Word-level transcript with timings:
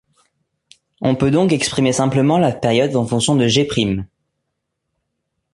On 1.01 1.13
peut 1.13 1.29
donc 1.29 1.53
exprimer 1.53 1.93
simplement 1.93 2.39
la 2.39 2.51
période 2.53 2.95
en 2.95 3.05
fonction 3.05 3.35
de 3.35 3.47
g'. 3.47 3.69